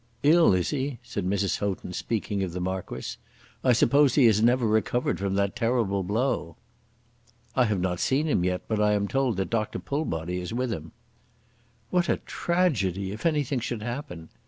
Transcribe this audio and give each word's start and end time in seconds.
"Ill 0.23 0.51
is 0.55 0.71
he?" 0.71 0.97
said 1.03 1.27
Mrs. 1.27 1.59
Houghton, 1.59 1.93
speaking 1.93 2.41
of 2.41 2.53
the 2.53 2.59
Marquis, 2.59 3.17
"I 3.63 3.71
suppose 3.71 4.15
he 4.15 4.25
has 4.25 4.41
never 4.41 4.65
recovered 4.65 5.19
from 5.19 5.35
that 5.35 5.55
terrible 5.55 6.01
blow." 6.01 6.55
"I 7.55 7.65
have 7.65 7.79
not 7.79 7.99
seen 7.99 8.25
him 8.27 8.43
yet, 8.43 8.63
but 8.67 8.81
I 8.81 8.93
am 8.93 9.07
told 9.07 9.37
that 9.37 9.51
Dr. 9.51 9.77
Pullbody 9.77 10.39
is 10.41 10.55
with 10.55 10.73
him." 10.73 10.91
"What 11.91 12.09
a 12.09 12.17
tragedy, 12.17 13.11
if 13.11 13.27
anything 13.27 13.59
should 13.59 13.83
happen! 13.83 14.29